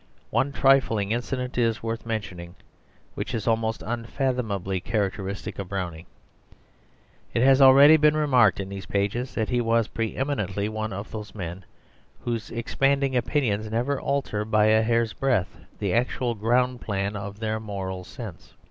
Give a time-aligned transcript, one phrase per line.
[0.31, 2.55] One trifling incident is worth mentioning
[3.13, 6.07] which is almost unfathomably characteristic of Browning.
[7.35, 11.11] It has already been remarked in these pages that he was pre eminently one of
[11.11, 11.65] those men
[12.21, 18.03] whose expanding opinions never alter by a hairsbreadth the actual ground plan of their moral
[18.03, 18.55] sense.